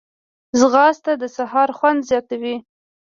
ځغاسته 0.59 1.11
د 1.21 1.23
سهار 1.35 1.69
خوند 1.77 1.99
زیاتوي 2.09 2.55